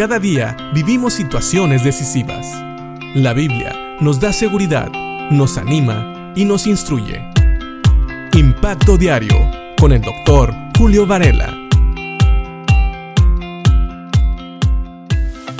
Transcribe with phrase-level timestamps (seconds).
[0.00, 2.46] Cada día vivimos situaciones decisivas.
[3.14, 4.90] La Biblia nos da seguridad,
[5.30, 7.22] nos anima y nos instruye.
[8.32, 9.36] Impacto Diario
[9.78, 11.54] con el doctor Julio Varela.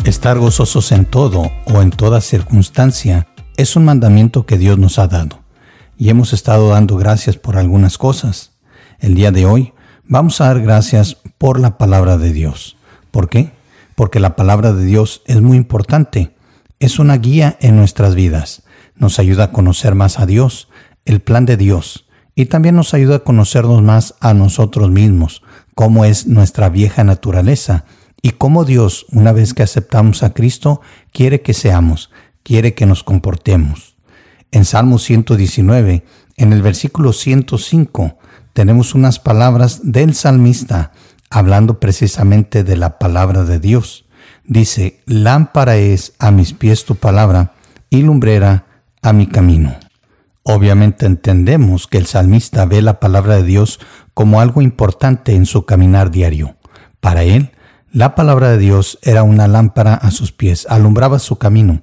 [0.06, 3.26] Estar gozosos en todo o en toda circunstancia
[3.58, 5.40] es un mandamiento que Dios nos ha dado
[5.98, 8.52] y hemos estado dando gracias por algunas cosas.
[9.00, 9.74] El día de hoy
[10.06, 12.78] vamos a dar gracias por la palabra de Dios.
[13.10, 13.59] ¿Por qué?
[14.00, 16.34] Porque la palabra de Dios es muy importante.
[16.78, 18.62] Es una guía en nuestras vidas.
[18.96, 20.70] Nos ayuda a conocer más a Dios,
[21.04, 25.42] el plan de Dios, y también nos ayuda a conocernos más a nosotros mismos,
[25.74, 27.84] cómo es nuestra vieja naturaleza
[28.22, 30.80] y cómo Dios, una vez que aceptamos a Cristo,
[31.12, 32.10] quiere que seamos,
[32.42, 33.96] quiere que nos comportemos.
[34.50, 36.06] En Salmo 119,
[36.38, 38.16] en el versículo 105,
[38.54, 40.92] tenemos unas palabras del salmista
[41.30, 44.04] hablando precisamente de la palabra de Dios.
[44.44, 47.52] Dice, lámpara es a mis pies tu palabra
[47.88, 48.66] y lumbrera
[49.00, 49.76] a mi camino.
[50.42, 53.78] Obviamente entendemos que el salmista ve la palabra de Dios
[54.14, 56.56] como algo importante en su caminar diario.
[57.00, 57.52] Para él,
[57.92, 61.82] la palabra de Dios era una lámpara a sus pies, alumbraba su camino,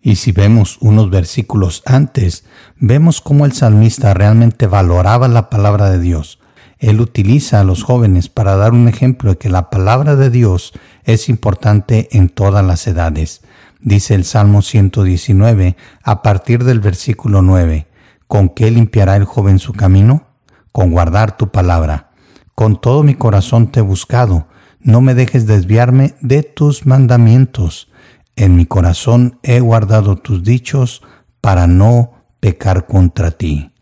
[0.00, 2.44] y si vemos unos versículos antes,
[2.76, 6.38] vemos cómo el salmista realmente valoraba la palabra de Dios.
[6.78, 10.72] Él utiliza a los jóvenes para dar un ejemplo de que la palabra de Dios
[11.04, 13.42] es importante en todas las edades.
[13.80, 17.86] Dice el Salmo 119 a partir del versículo 9,
[18.26, 20.24] ¿con qué limpiará el joven su camino?
[20.72, 22.10] Con guardar tu palabra.
[22.54, 24.46] Con todo mi corazón te he buscado,
[24.80, 27.88] no me dejes desviarme de tus mandamientos.
[28.36, 31.02] En mi corazón he guardado tus dichos
[31.40, 33.72] para no pecar contra ti.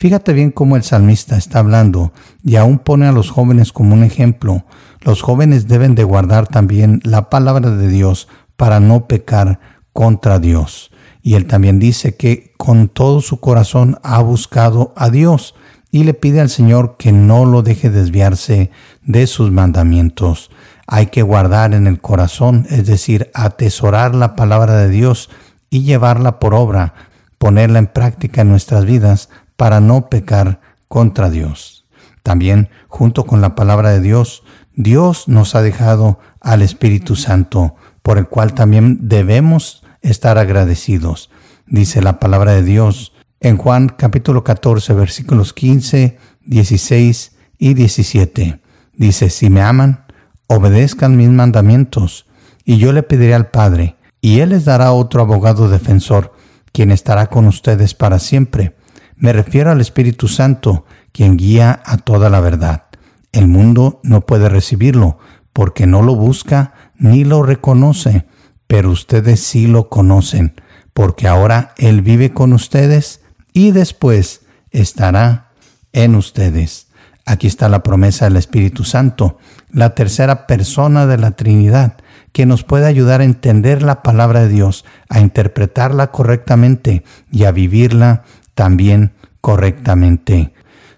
[0.00, 2.12] Fíjate bien cómo el salmista está hablando
[2.42, 4.64] y aún pone a los jóvenes como un ejemplo.
[5.02, 9.60] Los jóvenes deben de guardar también la palabra de Dios para no pecar
[9.92, 10.90] contra Dios.
[11.22, 15.54] Y él también dice que con todo su corazón ha buscado a Dios
[15.92, 18.72] y le pide al Señor que no lo deje desviarse
[19.04, 20.50] de sus mandamientos
[20.92, 25.30] hay que guardar en el corazón, es decir, atesorar la palabra de Dios
[25.70, 26.94] y llevarla por obra,
[27.38, 29.28] ponerla en práctica en nuestras vidas
[29.60, 31.84] para no pecar contra Dios.
[32.22, 34.42] También, junto con la palabra de Dios,
[34.74, 41.28] Dios nos ha dejado al Espíritu Santo, por el cual también debemos estar agradecidos.
[41.66, 48.62] Dice la palabra de Dios en Juan capítulo 14 versículos 15, 16 y 17.
[48.94, 50.06] Dice, si me aman,
[50.46, 52.24] obedezcan mis mandamientos,
[52.64, 56.32] y yo le pediré al Padre, y Él les dará otro abogado defensor,
[56.72, 58.79] quien estará con ustedes para siempre.
[59.20, 62.84] Me refiero al Espíritu Santo, quien guía a toda la verdad.
[63.32, 65.18] El mundo no puede recibirlo,
[65.52, 68.24] porque no lo busca ni lo reconoce,
[68.66, 70.54] pero ustedes sí lo conocen,
[70.94, 73.20] porque ahora Él vive con ustedes
[73.52, 75.50] y después estará
[75.92, 76.86] en ustedes.
[77.26, 79.36] Aquí está la promesa del Espíritu Santo,
[79.70, 81.98] la tercera persona de la Trinidad,
[82.32, 87.52] que nos puede ayudar a entender la palabra de Dios, a interpretarla correctamente y a
[87.52, 88.22] vivirla
[88.54, 90.52] también correctamente.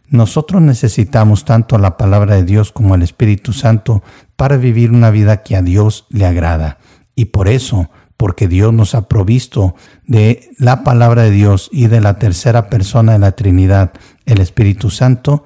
[0.08, 4.02] Nosotros necesitamos tanto la palabra de Dios como el Espíritu Santo
[4.36, 6.78] para vivir una vida que a Dios le agrada.
[7.14, 9.74] Y por eso, porque Dios nos ha provisto
[10.06, 13.92] de la palabra de Dios y de la tercera persona de la Trinidad,
[14.26, 15.44] el Espíritu Santo,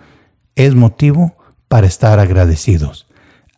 [0.56, 1.37] es motivo
[1.69, 3.06] para estar agradecidos.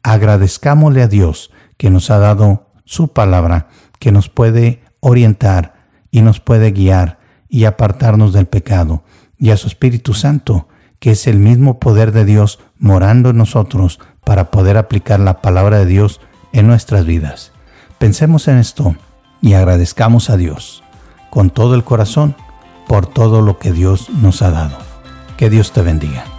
[0.03, 5.75] Agradezcámosle a Dios que nos ha dado su palabra, que nos puede orientar
[6.11, 7.18] y nos puede guiar
[7.49, 9.03] y apartarnos del pecado,
[9.39, 14.01] y a su Espíritu Santo, que es el mismo poder de Dios morando en nosotros
[14.25, 16.21] para poder aplicar la palabra de Dios
[16.53, 17.53] en nuestras vidas.
[17.99, 18.97] Pensemos en esto
[19.41, 20.83] y agradezcamos a Dios
[21.31, 22.37] con todo el corazón
[22.87, 24.79] por todo lo que Dios nos ha dado.
[25.37, 26.38] Que Dios te bendiga.